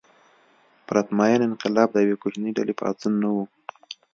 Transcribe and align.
پرتمین 0.87 1.39
انقلاب 1.47 1.89
د 1.93 1.97
یوې 2.05 2.15
کوچنۍ 2.21 2.51
ډلې 2.57 2.73
پاڅون 2.79 3.13
نه 3.21 3.29
و. 3.35 3.37